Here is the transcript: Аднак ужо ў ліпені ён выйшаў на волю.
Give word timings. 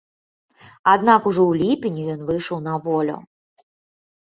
Аднак 0.93 1.21
ужо 1.33 1.43
ў 1.45 1.61
ліпені 1.61 2.03
ён 2.15 2.21
выйшаў 2.31 2.65
на 2.71 2.75
волю. 2.89 3.17